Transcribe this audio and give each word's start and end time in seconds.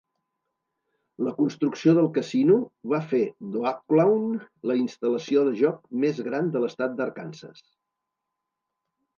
La 1.27 1.33
construcció 1.41 1.93
del 1.97 2.07
casino 2.15 2.55
va 2.95 3.01
fer 3.11 3.21
d'Oaklawn 3.57 4.25
la 4.71 4.79
instal·lació 4.85 5.45
de 5.51 5.55
joc 5.63 5.79
més 6.07 6.23
gran 6.31 6.51
de 6.57 6.63
l'estat 6.65 6.97
d'Arkansas. 7.03 7.63